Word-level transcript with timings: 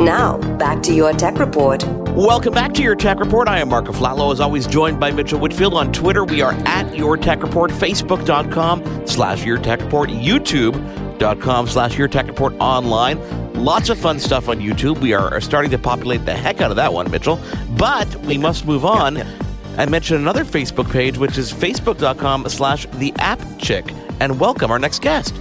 Now, 0.00 0.38
back 0.56 0.82
to 0.84 0.94
your 0.94 1.12
tech 1.12 1.38
report. 1.38 1.84
Welcome 2.16 2.54
back 2.54 2.74
to 2.74 2.82
your 2.82 2.96
Tech 2.96 3.20
Report. 3.20 3.46
I 3.46 3.60
am 3.60 3.68
Marco 3.68 3.92
Flallow, 3.92 4.32
as 4.32 4.40
always, 4.40 4.66
joined 4.66 4.98
by 4.98 5.12
Mitchell 5.12 5.38
Whitfield 5.38 5.74
on 5.74 5.92
Twitter. 5.92 6.24
We 6.24 6.42
are 6.42 6.52
at 6.66 6.96
Your 6.96 7.16
Tech 7.16 7.42
Report, 7.42 7.70
Facebook.com 7.70 9.06
slash 9.06 9.44
Your 9.44 9.58
Tech 9.58 9.80
Report, 9.80 10.10
YouTube.com 10.10 11.68
slash 11.68 11.96
Your 11.96 12.08
Tech 12.08 12.26
Report 12.26 12.52
online. 12.58 13.20
Lots 13.54 13.90
of 13.90 13.98
fun 13.98 14.18
stuff 14.18 14.48
on 14.48 14.58
YouTube. 14.58 14.98
We 14.98 15.12
are 15.12 15.40
starting 15.40 15.70
to 15.70 15.78
populate 15.78 16.24
the 16.24 16.34
heck 16.34 16.60
out 16.60 16.70
of 16.70 16.76
that 16.78 16.92
one, 16.92 17.10
Mitchell. 17.10 17.38
But 17.76 18.12
we 18.24 18.38
must 18.38 18.66
move 18.66 18.84
on 18.84 19.18
and 19.18 19.90
mention 19.90 20.16
another 20.16 20.44
Facebook 20.44 20.90
page, 20.90 21.16
which 21.16 21.38
is 21.38 21.52
Facebook.com 21.52 22.48
slash 22.48 22.86
The 22.94 23.12
App 23.18 23.38
Chick. 23.58 23.94
And 24.18 24.40
welcome 24.40 24.70
our 24.70 24.78
next 24.78 25.00
guest. 25.00 25.34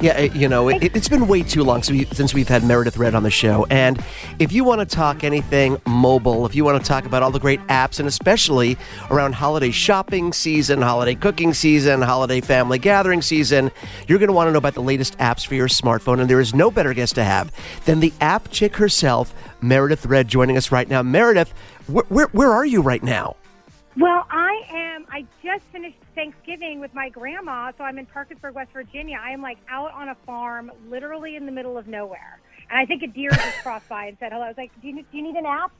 Yeah, 0.00 0.18
you 0.20 0.48
know, 0.48 0.70
it, 0.70 0.94
has 0.94 1.10
been 1.10 1.28
way 1.28 1.42
too 1.42 1.62
long 1.62 1.82
since 1.82 2.32
we've 2.32 2.48
had 2.48 2.64
Meredith 2.64 2.96
Red 2.96 3.14
on 3.14 3.22
the 3.22 3.30
show. 3.30 3.66
And 3.68 4.02
if 4.38 4.50
you 4.50 4.64
want 4.64 4.80
to 4.80 4.86
talk 4.86 5.24
anything 5.24 5.78
mobile, 5.86 6.46
if 6.46 6.54
you 6.54 6.64
want 6.64 6.82
to 6.82 6.88
talk 6.88 7.04
about 7.04 7.22
all 7.22 7.30
the 7.30 7.38
great 7.38 7.60
apps, 7.66 7.98
and 7.98 8.08
especially 8.08 8.78
around 9.10 9.34
holiday 9.34 9.70
shopping 9.70 10.32
season, 10.32 10.80
holiday 10.80 11.14
cooking 11.14 11.52
season, 11.52 12.00
holiday 12.00 12.40
family 12.40 12.78
gathering 12.78 13.20
season, 13.20 13.70
you're 14.08 14.18
going 14.18 14.28
to 14.28 14.32
want 14.32 14.48
to 14.48 14.52
know 14.52 14.58
about 14.58 14.72
the 14.72 14.80
latest 14.80 15.18
apps 15.18 15.46
for 15.46 15.54
your 15.54 15.68
smartphone. 15.68 16.18
And 16.18 16.30
there 16.30 16.40
is 16.40 16.54
no 16.54 16.70
better 16.70 16.94
guest 16.94 17.16
to 17.16 17.24
have 17.24 17.52
than 17.84 18.00
the 18.00 18.14
app 18.22 18.50
chick 18.50 18.76
herself, 18.76 19.34
Meredith 19.60 20.06
Red, 20.06 20.28
joining 20.28 20.56
us 20.56 20.72
right 20.72 20.88
now. 20.88 21.02
Meredith, 21.02 21.52
wh- 21.88 22.10
where, 22.10 22.28
where 22.28 22.50
are 22.50 22.64
you 22.64 22.80
right 22.80 23.02
now? 23.02 23.36
Well, 23.96 24.24
I 24.30 24.62
am. 24.70 25.06
I 25.10 25.26
just 25.42 25.64
finished 25.72 25.96
Thanksgiving 26.14 26.78
with 26.78 26.94
my 26.94 27.08
grandma, 27.08 27.72
so 27.76 27.82
I'm 27.82 27.98
in 27.98 28.06
Parkersburg, 28.06 28.54
West 28.54 28.70
Virginia. 28.72 29.18
I 29.20 29.30
am 29.30 29.42
like 29.42 29.58
out 29.68 29.92
on 29.92 30.08
a 30.08 30.14
farm, 30.26 30.70
literally 30.88 31.34
in 31.34 31.44
the 31.44 31.52
middle 31.52 31.76
of 31.76 31.88
nowhere. 31.88 32.40
And 32.70 32.78
I 32.78 32.86
think 32.86 33.02
a 33.02 33.08
deer 33.08 33.30
just 33.30 33.58
crossed 33.62 33.88
by 33.88 34.06
and 34.06 34.16
said 34.20 34.32
hello. 34.32 34.44
I 34.44 34.48
was 34.48 34.56
like, 34.56 34.70
"Do 34.80 34.88
you, 34.88 34.94
do 34.94 35.16
you 35.16 35.22
need 35.22 35.34
a 35.34 35.42
nap?" 35.42 35.72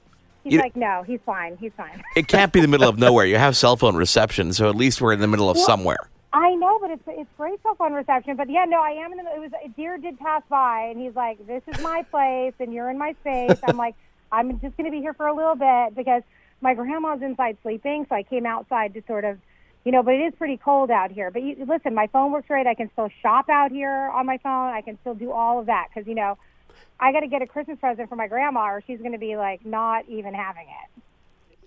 He's 0.43 0.55
you, 0.55 0.59
like, 0.59 0.75
"No, 0.75 1.05
he's 1.07 1.21
fine. 1.25 1.57
He's 1.59 1.73
fine." 1.77 2.03
It 2.17 2.27
can't 2.27 2.53
be 2.53 2.61
the 2.61 2.69
middle 2.69 2.89
of 2.89 2.99
nowhere. 3.07 3.27
You 3.27 3.37
have 3.37 3.57
cell 3.57 3.77
phone 3.77 3.95
reception, 3.95 4.53
so 4.53 4.69
at 4.69 4.75
least 4.75 5.01
we're 5.01 5.13
in 5.13 5.21
the 5.21 5.29
middle 5.29 5.49
of 5.49 5.57
well, 5.57 5.67
somewhere. 5.67 6.11
I 6.33 6.55
know, 6.57 6.81
but 6.81 6.91
it's 6.91 7.03
it's 7.07 7.31
great 7.37 7.63
cell 7.63 7.77
phone 7.77 7.93
reception. 7.93 8.37
But 8.37 8.51
yeah, 8.51 8.65
no, 8.65 8.83
I 8.83 8.91
am 8.91 9.13
in 9.13 9.19
the. 9.19 9.25
Middle 9.25 9.39
it 9.39 9.41
was 9.41 9.53
a 9.65 9.69
deer 9.69 9.99
did 9.99 10.19
pass 10.19 10.43
by, 10.49 10.89
and 10.91 11.01
he's 11.01 11.15
like, 11.15 11.47
"This 11.47 11.63
is 11.69 11.81
my 11.81 12.03
place, 12.11 12.55
and 12.59 12.75
you're 12.75 12.91
in 12.91 12.99
my 12.99 13.15
space." 13.21 13.61
I'm 13.63 13.77
like, 13.77 13.95
"I'm 14.33 14.59
just 14.61 14.77
going 14.77 14.87
to 14.87 14.91
be 14.91 15.01
here 15.01 15.15
for 15.15 15.29
a 15.29 15.35
little 15.35 15.55
bit 15.55 15.95
because." 15.95 16.25
My 16.61 16.75
grandma's 16.75 17.23
inside 17.23 17.57
sleeping, 17.63 18.07
so 18.09 18.15
I 18.15 18.23
came 18.23 18.47
outside 18.47 18.95
to 18.95 19.03
sort 19.07 19.25
of 19.25 19.39
you 19.85 19.93
know, 19.93 20.03
but 20.03 20.13
it 20.13 20.19
is 20.19 20.35
pretty 20.37 20.59
cold 20.59 20.91
out 20.91 21.11
here. 21.11 21.31
But 21.31 21.43
you, 21.43 21.57
listen, 21.67 21.95
my 21.95 22.07
phone 22.09 22.33
works 22.33 22.49
great. 22.49 22.67
I 22.67 22.75
can 22.75 22.91
still 22.93 23.09
shop 23.23 23.49
out 23.49 23.71
here 23.71 24.11
on 24.13 24.27
my 24.27 24.37
phone. 24.39 24.75
I 24.75 24.83
can 24.83 24.99
still 25.01 25.15
do 25.15 25.33
all 25.33 25.59
of 25.59 25.67
that 25.67 25.89
because 25.89 26.07
you 26.07 26.15
know, 26.15 26.37
I 26.99 27.13
got 27.13 27.21
to 27.21 27.29
get 27.29 27.43
a 27.43 27.47
Christmas 27.47 27.79
present 27.79 28.09
for 28.09 28.17
my 28.17 28.29
grandma, 28.29 28.67
or 28.67 28.83
she's 28.87 28.99
going 28.99 29.13
to 29.13 29.19
be 29.19 29.37
like 29.37 29.65
not 29.65 30.07
even 30.09 30.35
having 30.35 30.67
it. 30.67 31.03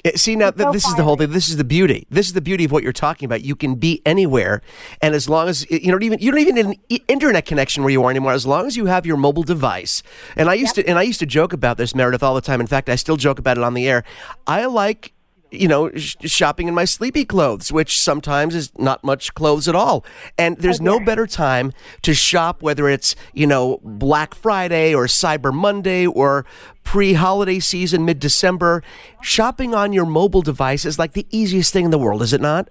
Eh, 0.06 0.12
see 0.16 0.36
now, 0.36 0.52
th- 0.52 0.72
this 0.72 0.86
is 0.86 0.96
the 0.96 1.04
whole 1.04 1.16
thing. 1.16 1.32
This 1.32 1.48
is 1.48 1.58
the 1.58 1.64
beauty. 1.64 2.06
This 2.10 2.28
is 2.28 2.34
the 2.34 2.42
beauty 2.42 2.66
of 2.66 2.72
what 2.72 2.84
you're 2.84 2.92
talking 2.92 3.26
about. 3.26 3.44
You 3.44 3.56
can 3.56 3.76
be 3.76 4.02
anywhere, 4.06 4.62
and 5.02 5.16
as 5.16 5.30
long 5.30 5.48
as 5.48 5.70
you 5.72 5.92
don't 5.92 6.04
even 6.04 6.20
you 6.20 6.32
don't 6.32 6.42
even 6.42 6.56
need 6.56 6.66
an 6.66 7.00
internet 7.08 7.46
connection 7.46 7.84
where 7.84 7.92
you 7.92 8.04
are 8.04 8.10
anymore. 8.10 8.34
As 8.34 8.46
long 8.46 8.68
as 8.68 8.76
you 8.76 8.88
have 8.88 9.06
your 9.06 9.18
mobile 9.18 9.44
device. 9.44 10.04
And 10.36 10.50
I 10.50 10.56
used 10.56 10.78
yep. 10.78 10.86
to 10.86 10.90
and 10.90 11.00
I 11.00 11.04
used 11.04 11.20
to 11.20 11.26
joke 11.26 11.54
about 11.54 11.78
this, 11.78 11.96
Meredith, 11.96 12.24
all 12.24 12.36
the 12.36 12.42
time. 12.42 12.60
In 12.60 12.68
fact, 12.68 12.90
I 12.90 12.96
still 12.96 13.18
joke 13.18 13.40
about 13.40 13.58
it 13.58 13.64
on 13.64 13.74
the 13.74 13.88
air. 13.88 14.04
I 14.46 14.66
like 14.66 15.14
you 15.54 15.68
know, 15.68 15.92
sh- 15.96 16.16
shopping 16.26 16.68
in 16.68 16.74
my 16.74 16.86
sleepy 16.86 17.26
clothes, 17.26 17.72
which 17.72 18.00
sometimes 18.00 18.56
is 18.56 18.72
not 18.78 19.04
much 19.04 19.34
clothes 19.34 19.68
at 19.68 19.76
all. 19.76 20.04
And 20.38 20.58
there's 20.58 20.78
okay. 20.78 20.86
no 20.86 21.00
better 21.00 21.28
time 21.28 21.72
to 22.02 22.14
shop, 22.14 22.62
whether 22.62 22.90
it's, 22.90 23.16
you 23.34 23.48
know, 23.48 23.80
Black 23.84 24.34
Friday 24.34 24.94
or 24.94 25.06
Cyber 25.06 25.54
Monday 25.54 26.06
or 26.06 26.46
pre 26.84 27.14
holiday 27.14 27.60
season, 27.60 28.06
mid 28.06 28.20
December. 28.20 28.84
Shopping 29.22 29.76
on 29.76 29.94
your 29.94 30.06
mobile 30.06 30.42
device 30.42 30.86
is 30.86 30.98
like 30.98 31.14
the 31.14 31.28
easiest 31.30 31.72
thing 31.72 31.86
in 31.86 31.92
the 31.92 32.00
world, 32.00 32.22
is 32.22 32.34
it 32.34 32.42
not? 32.42 32.70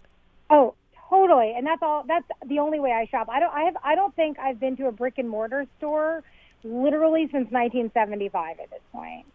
Oh, 0.51 0.75
totally. 1.09 1.55
And 1.57 1.67
that's 1.67 1.83
all, 1.83 2.05
that's 2.07 2.27
the 2.47 2.59
only 2.59 2.81
way 2.81 2.93
I 2.93 3.07
shop. 3.07 3.29
I 3.31 3.41
don't, 3.41 3.55
I 3.55 3.63
have, 3.65 3.77
I 3.85 3.95
don't 3.95 4.15
think 4.17 4.39
I've 4.39 4.59
been 4.59 4.77
to 4.77 4.89
a 4.89 4.93
brick 4.93 5.19
and 5.19 5.29
mortar 5.29 5.67
store 5.79 6.25
literally 6.65 7.23
since 7.25 7.51
1975 7.51 8.61
at 8.61 8.71
this 8.71 8.81
point. 8.93 9.27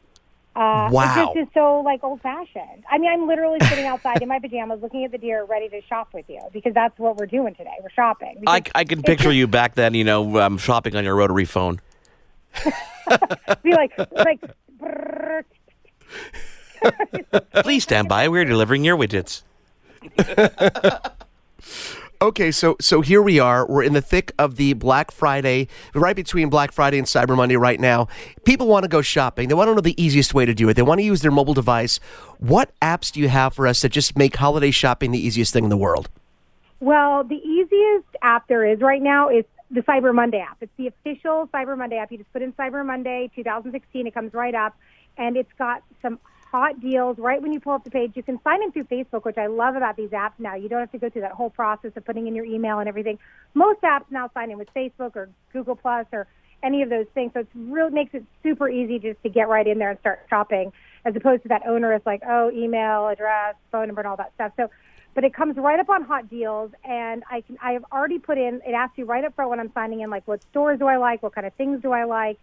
Uh, 0.57 0.89
wow. 0.91 1.03
It 1.03 1.35
just 1.35 1.37
is 1.37 1.47
so 1.53 1.81
like 1.81 2.03
old 2.03 2.19
fashioned. 2.21 2.83
I 2.89 2.97
mean, 2.97 3.11
I'm 3.11 3.27
literally 3.27 3.59
sitting 3.69 3.85
outside 3.91 4.23
in 4.23 4.27
my 4.27 4.39
pajamas 4.39 4.81
looking 4.81 5.03
at 5.03 5.11
the 5.11 5.19
deer 5.19 5.43
ready 5.43 5.69
to 5.69 5.81
shop 5.83 6.09
with 6.15 6.25
you 6.27 6.41
because 6.51 6.73
that's 6.73 6.97
what 6.97 7.15
we're 7.15 7.27
doing 7.27 7.53
today. 7.53 7.75
We're 7.83 7.91
shopping. 7.91 8.41
I, 8.47 8.63
I 8.73 8.83
can 8.83 9.03
picture 9.03 9.31
you 9.31 9.45
back 9.45 9.75
then, 9.75 9.93
you 9.93 10.03
know, 10.03 10.39
um, 10.39 10.57
shopping 10.57 10.95
on 10.95 11.03
your 11.03 11.15
rotary 11.15 11.45
phone. 11.45 11.79
Be 13.61 13.71
like, 13.71 13.91
like, 14.11 14.41
Please 17.63 17.83
stand 17.83 18.09
by. 18.09 18.27
We're 18.27 18.45
delivering 18.45 18.83
your 18.83 18.97
widgets. 18.97 19.43
Okay, 22.19 22.49
so 22.49 22.75
so 22.81 23.01
here 23.01 23.21
we 23.21 23.39
are. 23.39 23.67
We're 23.67 23.83
in 23.83 23.93
the 23.93 24.01
thick 24.01 24.31
of 24.39 24.55
the 24.55 24.73
Black 24.73 25.11
Friday, 25.11 25.67
right 25.93 26.15
between 26.15 26.49
Black 26.49 26.71
Friday 26.71 26.97
and 26.97 27.05
Cyber 27.05 27.37
Monday 27.37 27.57
right 27.57 27.79
now. 27.79 28.07
People 28.43 28.65
want 28.65 28.85
to 28.85 28.89
go 28.89 29.03
shopping. 29.03 29.49
They 29.49 29.53
want 29.53 29.67
to 29.69 29.75
know 29.75 29.81
the 29.81 30.01
easiest 30.01 30.33
way 30.33 30.43
to 30.43 30.55
do 30.55 30.67
it. 30.67 30.73
They 30.73 30.81
want 30.81 30.99
to 30.99 31.05
use 31.05 31.21
their 31.21 31.29
mobile 31.29 31.53
device. 31.53 31.99
What 32.39 32.71
apps 32.81 33.11
do 33.11 33.19
you 33.19 33.29
have 33.29 33.53
for 33.53 33.67
us 33.67 33.83
that 33.83 33.89
just 33.89 34.17
make 34.17 34.35
holiday 34.35 34.71
shopping 34.71 35.11
the 35.11 35.19
easiest 35.19 35.53
thing 35.53 35.63
in 35.63 35.69
the 35.69 35.77
world? 35.77 36.09
Well, 36.79 37.23
the 37.23 37.35
easiest 37.35 38.07
app 38.23 38.47
there 38.47 38.65
is 38.65 38.81
right 38.81 39.01
now 39.01 39.29
is 39.29 39.45
the 39.69 39.81
Cyber 39.81 40.13
Monday 40.13 40.39
app. 40.39 40.57
It's 40.61 40.71
the 40.75 40.87
official 40.87 41.47
Cyber 41.53 41.77
Monday 41.77 41.97
app. 41.97 42.11
You 42.11 42.17
just 42.17 42.33
put 42.33 42.41
in 42.41 42.51
Cyber 42.53 42.83
Monday 42.83 43.29
2016, 43.35 44.07
it 44.07 44.13
comes 44.15 44.33
right 44.33 44.55
up, 44.55 44.75
and 45.17 45.37
it's 45.37 45.53
got 45.59 45.83
some 46.01 46.17
hot 46.51 46.79
deals 46.79 47.17
right 47.17 47.41
when 47.41 47.51
you 47.51 47.59
pull 47.59 47.73
up 47.73 47.83
the 47.83 47.91
page. 47.91 48.13
You 48.15 48.23
can 48.23 48.39
sign 48.43 48.63
in 48.63 48.71
through 48.71 48.85
Facebook, 48.85 49.25
which 49.25 49.37
I 49.37 49.47
love 49.47 49.75
about 49.75 49.97
these 49.97 50.09
apps 50.09 50.33
now. 50.39 50.55
You 50.55 50.69
don't 50.69 50.79
have 50.79 50.91
to 50.91 50.97
go 50.97 51.09
through 51.09 51.23
that 51.23 51.33
whole 51.33 51.49
process 51.49 51.91
of 51.95 52.05
putting 52.05 52.27
in 52.27 52.35
your 52.35 52.45
email 52.45 52.79
and 52.79 52.87
everything. 52.87 53.19
Most 53.53 53.81
apps 53.81 54.05
now 54.09 54.29
sign 54.33 54.51
in 54.51 54.57
with 54.57 54.69
Facebook 54.73 55.15
or 55.15 55.29
Google 55.51 55.75
Plus 55.75 56.05
or 56.11 56.27
any 56.63 56.81
of 56.81 56.89
those 56.89 57.05
things. 57.13 57.31
So 57.33 57.41
it 57.41 57.47
really 57.55 57.91
makes 57.91 58.13
it 58.13 58.23
super 58.43 58.69
easy 58.69 58.99
just 58.99 59.21
to 59.23 59.29
get 59.29 59.47
right 59.47 59.67
in 59.67 59.77
there 59.77 59.89
and 59.89 59.99
start 59.99 60.25
shopping 60.29 60.71
as 61.05 61.15
opposed 61.15 61.43
to 61.43 61.49
that 61.49 61.65
onerous 61.67 62.01
like, 62.05 62.21
oh, 62.27 62.51
email, 62.51 63.07
address, 63.07 63.55
phone 63.71 63.87
number, 63.87 64.01
and 64.01 64.07
all 64.07 64.17
that 64.17 64.33
stuff. 64.35 64.53
So 64.57 64.69
but 65.17 65.23
it 65.23 65.33
comes 65.33 65.57
right 65.57 65.79
up 65.79 65.89
on 65.89 66.03
hot 66.03 66.29
deals 66.29 66.69
and 66.83 67.23
I 67.31 67.41
can 67.41 67.57
I 67.59 67.71
have 67.71 67.83
already 67.91 68.19
put 68.19 68.37
in 68.37 68.61
it 68.63 68.73
asks 68.73 68.99
you 68.99 69.05
right 69.05 69.25
up 69.25 69.33
front 69.33 69.49
when 69.49 69.59
I'm 69.59 69.71
signing 69.73 70.01
in 70.01 70.11
like 70.11 70.27
what 70.27 70.43
stores 70.51 70.77
do 70.77 70.85
I 70.85 70.97
like, 70.97 71.23
what 71.23 71.33
kind 71.33 71.47
of 71.47 71.53
things 71.55 71.81
do 71.81 71.91
I 71.91 72.03
like, 72.03 72.37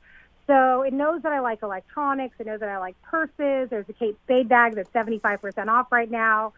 so 0.47 0.83
it 0.83 0.93
knows 0.93 1.23
that 1.23 1.33
I 1.33 1.41
like 1.41 1.63
electronics. 1.63 2.37
It 2.39 2.47
knows 2.47 2.61
that 2.61 2.69
I 2.69 2.79
like 2.79 3.01
purses. 3.03 3.71
There's 3.71 3.89
a 3.89 3.93
Kate 3.93 4.17
Spade 4.25 4.49
bag 4.49 4.75
that's 4.75 4.91
75% 4.91 5.69
off 5.69 5.91
right 5.91 6.11
now. 6.11 6.53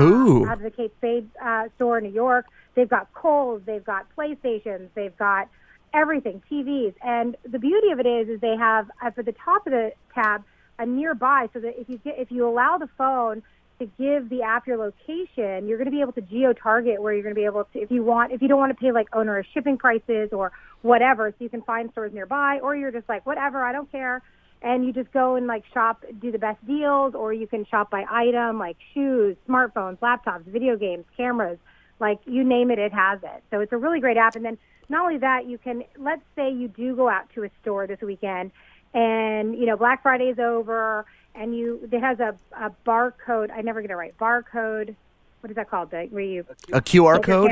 Ooh. 0.00 0.44
Um, 0.44 0.48
out 0.48 0.58
of 0.58 0.62
the 0.62 0.70
Kate 0.70 0.92
Spade 0.98 1.28
uh, 1.42 1.68
store 1.76 1.98
in 1.98 2.04
New 2.04 2.12
York. 2.12 2.46
They've 2.74 2.88
got 2.88 3.12
Kohl's. 3.12 3.62
They've 3.66 3.84
got 3.84 4.06
PlayStations. 4.16 4.88
They've 4.94 5.16
got 5.16 5.48
everything, 5.92 6.42
TVs. 6.50 6.94
And 7.02 7.36
the 7.48 7.58
beauty 7.58 7.90
of 7.90 8.00
it 8.00 8.06
is, 8.06 8.28
is 8.28 8.40
they 8.40 8.56
have 8.56 8.90
at 9.02 9.16
the 9.16 9.32
top 9.32 9.66
of 9.66 9.72
the 9.72 9.92
tab 10.14 10.44
a 10.78 10.86
nearby, 10.86 11.48
so 11.52 11.60
that 11.60 11.80
if 11.80 11.88
you 11.88 11.98
get 11.98 12.18
if 12.18 12.32
you 12.32 12.48
allow 12.48 12.78
the 12.78 12.88
phone 12.98 13.42
to 13.78 13.86
give 13.98 14.28
the 14.28 14.42
app 14.42 14.66
your 14.66 14.76
location, 14.76 15.66
you're 15.66 15.78
going 15.78 15.86
to 15.86 15.90
be 15.90 16.00
able 16.00 16.12
to 16.12 16.20
geo 16.20 16.52
target 16.52 17.02
where 17.02 17.12
you're 17.12 17.22
going 17.22 17.34
to 17.34 17.40
be 17.40 17.44
able 17.44 17.64
to, 17.64 17.80
if 17.80 17.90
you 17.90 18.04
want, 18.04 18.32
if 18.32 18.40
you 18.40 18.48
don't 18.48 18.58
want 18.58 18.70
to 18.70 18.80
pay 18.80 18.92
like 18.92 19.08
onerous 19.14 19.46
shipping 19.52 19.76
prices 19.76 20.30
or 20.32 20.52
whatever, 20.82 21.30
so 21.30 21.36
you 21.40 21.48
can 21.48 21.62
find 21.62 21.90
stores 21.90 22.12
nearby, 22.12 22.60
or 22.62 22.76
you're 22.76 22.92
just 22.92 23.08
like, 23.08 23.26
whatever, 23.26 23.64
I 23.64 23.72
don't 23.72 23.90
care. 23.90 24.22
And 24.62 24.86
you 24.86 24.92
just 24.92 25.12
go 25.12 25.34
and 25.36 25.46
like 25.46 25.64
shop, 25.74 26.04
do 26.20 26.30
the 26.30 26.38
best 26.38 26.64
deals, 26.66 27.14
or 27.14 27.32
you 27.32 27.46
can 27.46 27.66
shop 27.66 27.90
by 27.90 28.04
item, 28.08 28.58
like 28.58 28.76
shoes, 28.94 29.36
smartphones, 29.48 29.98
laptops, 29.98 30.44
video 30.44 30.76
games, 30.76 31.04
cameras, 31.16 31.58
like 32.00 32.20
you 32.26 32.44
name 32.44 32.70
it, 32.70 32.78
it 32.78 32.92
has 32.92 33.18
it. 33.22 33.42
So 33.50 33.60
it's 33.60 33.72
a 33.72 33.76
really 33.76 34.00
great 34.00 34.16
app. 34.16 34.36
And 34.36 34.44
then 34.44 34.56
not 34.88 35.02
only 35.02 35.18
that, 35.18 35.46
you 35.46 35.58
can, 35.58 35.84
let's 35.98 36.22
say 36.36 36.50
you 36.50 36.68
do 36.68 36.94
go 36.94 37.08
out 37.08 37.28
to 37.34 37.42
a 37.44 37.50
store 37.60 37.86
this 37.86 38.00
weekend 38.00 38.52
and, 38.94 39.58
you 39.58 39.66
know, 39.66 39.76
Black 39.76 40.02
Friday 40.02 40.26
is 40.26 40.38
over 40.38 41.04
and 41.34 41.56
you 41.56 41.88
it 41.90 42.00
has 42.00 42.20
a, 42.20 42.36
a 42.52 42.70
barcode. 42.86 43.50
I 43.50 43.60
never 43.60 43.82
get 43.82 43.90
it 43.90 43.96
right. 43.96 44.16
Barcode. 44.18 44.94
What 45.40 45.50
is 45.50 45.56
that 45.56 45.68
called? 45.68 45.90
The, 45.90 46.06
where 46.10 46.22
you 46.22 46.46
a 46.72 46.80
QR 46.80 47.22
code? 47.22 47.50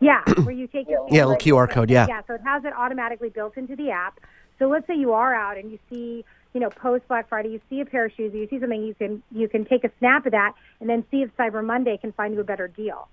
Yeah, 0.00 0.22
where 0.42 0.54
you 0.54 0.66
take 0.66 0.88
your 0.88 1.06
yeah, 1.10 1.24
little 1.24 1.36
QR 1.36 1.70
code. 1.70 1.90
Yeah, 1.90 2.06
yeah. 2.08 2.22
So 2.26 2.34
it 2.34 2.42
has 2.42 2.64
it 2.64 2.72
automatically 2.76 3.30
built 3.30 3.56
into 3.56 3.76
the 3.76 3.90
app. 3.90 4.18
So 4.58 4.68
let's 4.68 4.86
say 4.86 4.96
you 4.96 5.12
are 5.12 5.34
out 5.34 5.56
and 5.58 5.70
you 5.70 5.78
see, 5.90 6.24
you 6.54 6.60
know, 6.60 6.70
post 6.70 7.06
Black 7.08 7.28
Friday, 7.28 7.50
you 7.50 7.60
see 7.68 7.80
a 7.80 7.84
pair 7.84 8.06
of 8.06 8.12
shoes, 8.12 8.32
you 8.34 8.46
see 8.48 8.58
something, 8.58 8.82
you 8.82 8.94
can 8.94 9.22
you 9.30 9.48
can 9.48 9.64
take 9.64 9.84
a 9.84 9.90
snap 9.98 10.26
of 10.26 10.32
that 10.32 10.54
and 10.80 10.88
then 10.88 11.04
see 11.10 11.22
if 11.22 11.34
Cyber 11.36 11.64
Monday 11.64 11.96
can 11.96 12.12
find 12.12 12.34
you 12.34 12.40
a 12.40 12.44
better 12.44 12.68
deal. 12.68 13.08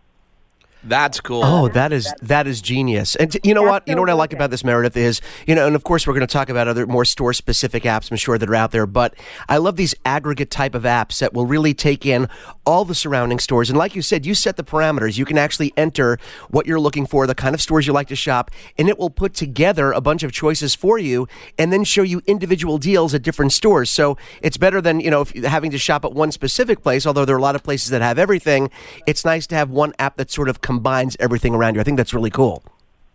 That's 0.83 1.19
cool. 1.21 1.43
Oh, 1.43 1.67
that 1.69 1.93
is 1.93 2.13
that 2.21 2.45
is 2.45 2.61
genius. 2.61 3.15
And 3.15 3.31
t- 3.31 3.39
you 3.43 3.53
know 3.53 3.61
That's 3.61 3.71
what? 3.71 3.87
You 3.87 3.95
know 3.95 4.01
what 4.01 4.09
I 4.09 4.13
like 4.13 4.33
about 4.33 4.49
this 4.49 4.63
Meredith 4.63 4.97
is, 4.97 5.21
you 5.47 5.55
know, 5.55 5.65
and 5.65 5.75
of 5.75 5.83
course 5.83 6.05
we're 6.05 6.13
going 6.13 6.27
to 6.27 6.31
talk 6.31 6.49
about 6.49 6.67
other 6.67 6.85
more 6.85 7.05
store 7.05 7.33
specific 7.33 7.83
apps. 7.83 8.11
I'm 8.11 8.17
sure 8.17 8.37
that 8.37 8.49
are 8.49 8.55
out 8.55 8.71
there, 8.71 8.85
but 8.85 9.15
I 9.47 9.57
love 9.57 9.77
these 9.77 9.95
aggregate 10.03 10.51
type 10.51 10.75
of 10.75 10.83
apps 10.83 11.19
that 11.19 11.33
will 11.33 11.45
really 11.45 11.73
take 11.73 12.05
in 12.05 12.27
all 12.65 12.83
the 12.85 12.95
surrounding 12.95 13.39
stores. 13.39 13.69
And 13.69 13.77
like 13.77 13.95
you 13.95 14.01
said, 14.01 14.25
you 14.25 14.35
set 14.35 14.57
the 14.57 14.63
parameters. 14.63 15.17
You 15.17 15.25
can 15.25 15.37
actually 15.37 15.73
enter 15.77 16.17
what 16.49 16.65
you're 16.65 16.79
looking 16.79 17.05
for, 17.05 17.27
the 17.27 17.35
kind 17.35 17.55
of 17.55 17.61
stores 17.61 17.87
you 17.87 17.93
like 17.93 18.07
to 18.09 18.15
shop, 18.15 18.51
and 18.77 18.89
it 18.89 18.97
will 18.97 19.09
put 19.09 19.33
together 19.33 19.91
a 19.91 20.01
bunch 20.01 20.23
of 20.23 20.31
choices 20.31 20.75
for 20.75 20.97
you, 20.97 21.27
and 21.57 21.71
then 21.71 21.83
show 21.83 22.01
you 22.01 22.21
individual 22.27 22.77
deals 22.77 23.13
at 23.13 23.21
different 23.21 23.53
stores. 23.53 23.89
So 23.89 24.17
it's 24.41 24.57
better 24.57 24.81
than 24.81 24.99
you 24.99 25.11
know 25.11 25.21
if, 25.21 25.31
having 25.43 25.71
to 25.71 25.77
shop 25.77 26.03
at 26.03 26.13
one 26.13 26.31
specific 26.31 26.81
place. 26.81 27.05
Although 27.05 27.25
there 27.25 27.35
are 27.35 27.39
a 27.39 27.41
lot 27.41 27.55
of 27.55 27.63
places 27.63 27.89
that 27.89 28.01
have 28.01 28.19
everything, 28.19 28.69
it's 29.07 29.23
nice 29.23 29.47
to 29.47 29.55
have 29.55 29.69
one 29.69 29.93
app 29.97 30.17
that 30.17 30.29
sort 30.29 30.49
of 30.49 30.61
combines 30.73 31.15
everything 31.19 31.53
around 31.53 31.75
you. 31.75 31.81
I 31.81 31.83
think 31.83 31.97
that's 31.97 32.13
really 32.13 32.31
cool. 32.31 32.63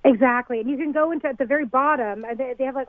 Exactly, 0.05 0.60
and 0.60 0.70
you 0.70 0.76
can 0.76 0.93
go 0.93 1.10
into 1.10 1.26
at 1.26 1.38
the 1.38 1.44
very 1.44 1.66
bottom. 1.66 2.25
uh, 2.25 2.34
They, 2.34 2.55
they 2.58 2.64
have 2.64 2.76
like 2.76 2.88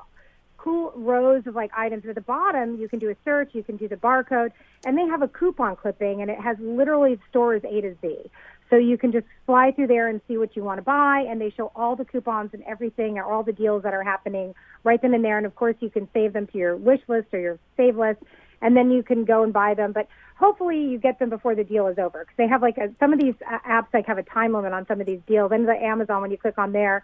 cool 0.58 0.92
rows 0.96 1.48
of 1.48 1.56
like 1.56 1.72
items. 1.76 2.06
At 2.06 2.16
the 2.16 2.22
bottom, 2.22 2.78
you 2.82 2.88
can 2.88 3.00
do 3.00 3.10
a 3.10 3.16
search, 3.26 3.50
you 3.54 3.64
can 3.64 3.78
do 3.78 3.88
the 3.88 3.96
barcode, 3.96 4.52
and 4.86 4.98
they 4.98 5.08
have 5.08 5.22
a 5.24 5.28
coupon 5.28 5.76
clipping, 5.76 6.22
and 6.22 6.30
it 6.30 6.40
has 6.40 6.56
literally 6.60 7.20
stores 7.30 7.64
A 7.64 7.82
to 7.82 7.96
Z. 8.02 8.30
So 8.70 8.76
you 8.78 8.98
can 8.98 9.12
just 9.12 9.26
fly 9.46 9.72
through 9.72 9.88
there 9.88 10.08
and 10.08 10.22
see 10.28 10.38
what 10.38 10.56
you 10.56 10.64
want 10.64 10.78
to 10.78 10.84
buy, 10.84 11.26
and 11.28 11.42
they 11.42 11.50
show 11.50 11.72
all 11.76 11.96
the 11.96 12.06
coupons 12.06 12.52
and 12.54 12.64
everything, 12.64 13.18
or 13.18 13.24
all 13.24 13.44
the 13.44 13.54
deals 13.54 13.84
that 13.84 13.94
are 13.94 14.04
happening 14.04 14.54
right 14.84 15.02
then 15.02 15.14
and 15.14 15.24
there. 15.24 15.38
And 15.38 15.46
of 15.46 15.56
course, 15.56 15.76
you 15.80 15.90
can 15.90 16.08
save 16.14 16.34
them 16.34 16.48
to 16.48 16.58
your 16.58 16.76
wish 16.78 17.02
list 17.08 17.28
or 17.34 17.40
your 17.40 17.60
save 17.78 17.98
list, 17.98 18.20
and 18.62 18.78
then 18.78 18.92
you 18.92 19.02
can 19.02 19.26
go 19.26 19.44
and 19.44 19.52
buy 19.52 19.74
them. 19.74 19.92
But 19.92 20.08
hopefully, 20.36 20.80
you 20.82 21.00
get 21.00 21.18
them 21.20 21.30
before 21.30 21.56
the 21.56 21.64
deal 21.64 21.88
is 21.88 21.98
over 21.98 22.20
because 22.20 22.36
they 22.38 22.48
have 22.48 22.62
like 22.62 22.78
a, 22.78 22.94
some 23.00 23.12
of 23.12 23.20
these 23.20 23.36
uh, 23.50 23.58
apps 23.68 23.88
like 23.94 24.06
have 24.06 24.20
a 24.20 24.24
time 24.24 24.54
limit 24.54 24.74
on 24.74 24.86
some 24.88 25.02
of 25.02 25.08
these 25.08 25.22
deals. 25.28 25.52
And 25.52 25.68
the 25.68 25.74
Amazon, 25.74 26.22
when 26.22 26.32
you 26.32 26.38
click 26.38 26.58
on 26.58 26.72
there, 26.72 27.04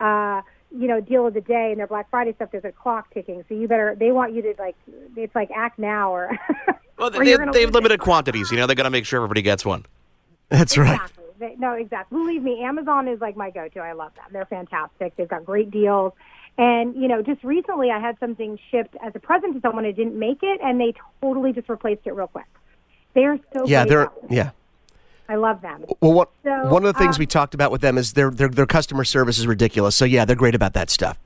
uh, 0.00 0.42
you 0.76 0.88
know, 0.88 1.00
deal 1.00 1.26
of 1.26 1.34
the 1.34 1.40
day 1.40 1.68
and 1.70 1.78
their 1.78 1.86
Black 1.86 2.10
Friday 2.10 2.32
stuff, 2.34 2.50
there's 2.50 2.64
a 2.64 2.72
clock 2.72 3.12
ticking. 3.14 3.44
So 3.48 3.54
you 3.54 3.68
better, 3.68 3.94
they 3.98 4.10
want 4.10 4.34
you 4.34 4.42
to 4.42 4.54
like, 4.58 4.74
it's 5.16 5.34
like 5.34 5.50
act 5.54 5.78
now 5.78 6.12
or. 6.12 6.36
Well, 6.96 7.08
or 7.08 7.24
they, 7.24 7.24
they 7.24 7.30
have 7.32 7.48
lose 7.52 7.56
it. 7.56 7.72
limited 7.72 7.98
quantities. 7.98 8.52
You 8.52 8.56
know, 8.56 8.68
they 8.68 8.76
got 8.76 8.84
to 8.84 8.90
make 8.90 9.04
sure 9.04 9.18
everybody 9.18 9.42
gets 9.42 9.64
one. 9.64 9.84
That's 10.50 10.76
right. 10.78 10.94
Exactly. 10.94 11.24
They, 11.38 11.56
no, 11.58 11.72
exactly. 11.72 12.16
Believe 12.18 12.42
me, 12.42 12.62
Amazon 12.62 13.08
is 13.08 13.20
like 13.20 13.36
my 13.36 13.50
go-to. 13.50 13.80
I 13.80 13.92
love 13.92 14.14
them. 14.14 14.24
They're 14.32 14.44
fantastic. 14.46 15.16
They've 15.16 15.28
got 15.28 15.44
great 15.44 15.70
deals. 15.70 16.12
And, 16.56 16.94
you 16.94 17.08
know, 17.08 17.22
just 17.22 17.42
recently 17.42 17.90
I 17.90 17.98
had 17.98 18.16
something 18.20 18.58
shipped 18.70 18.94
as 19.02 19.12
a 19.16 19.18
present 19.18 19.54
to 19.54 19.60
someone 19.60 19.82
who 19.84 19.92
didn't 19.92 20.16
make 20.16 20.38
it, 20.42 20.60
and 20.62 20.80
they 20.80 20.94
totally 21.20 21.52
just 21.52 21.68
replaced 21.68 22.02
it 22.06 22.14
real 22.14 22.28
quick. 22.28 22.44
They're 23.14 23.38
so 23.52 23.66
Yeah, 23.66 23.84
they're 23.84 24.06
way. 24.06 24.28
yeah. 24.30 24.50
I 25.28 25.34
love 25.36 25.62
them. 25.62 25.84
Well, 26.00 26.12
what, 26.12 26.30
So, 26.44 26.68
one 26.68 26.84
of 26.84 26.92
the 26.94 26.98
things 27.00 27.16
uh, 27.16 27.20
we 27.20 27.26
talked 27.26 27.54
about 27.54 27.72
with 27.72 27.80
them 27.80 27.96
is 27.98 28.12
their, 28.12 28.30
their 28.30 28.48
their 28.48 28.66
customer 28.66 29.04
service 29.04 29.38
is 29.38 29.46
ridiculous. 29.46 29.96
So 29.96 30.04
yeah, 30.04 30.24
they're 30.26 30.36
great 30.36 30.54
about 30.54 30.74
that 30.74 30.90
stuff. 30.90 31.18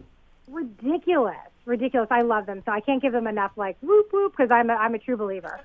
ridiculous, 0.46 1.36
ridiculous. 1.66 2.06
I 2.10 2.22
love 2.22 2.46
them, 2.46 2.62
so 2.64 2.72
I 2.72 2.80
can't 2.80 3.02
give 3.02 3.12
them 3.12 3.26
enough 3.26 3.50
like 3.56 3.76
whoop 3.82 4.06
whoop 4.12 4.32
because 4.36 4.50
I'm 4.52 4.70
a, 4.70 4.74
I'm 4.74 4.94
a 4.94 4.98
true 4.98 5.16
believer. 5.16 5.60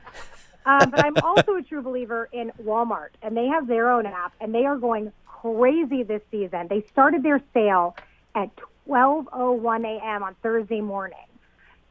Um, 0.66 0.92
but 0.92 1.00
I'm 1.00 1.18
also 1.18 1.56
a 1.56 1.62
true 1.62 1.82
believer 1.82 2.30
in 2.32 2.52
Walmart, 2.62 3.10
and 3.22 3.36
they 3.36 3.48
have 3.48 3.68
their 3.68 3.92
own 3.92 4.06
app, 4.06 4.34
and 4.40 4.54
they 4.54 4.66
are 4.66 4.78
going 4.78 5.12
crazy 5.26 6.04
this 6.04 6.22
season. 6.32 6.68
They 6.70 6.86
started 6.92 7.22
their 7.24 7.42
sale 7.54 7.96
at 8.36 8.50
12:01 8.88 9.86
a.m. 9.86 10.24
on 10.24 10.36
Thursday 10.42 10.82
morning. 10.82 11.18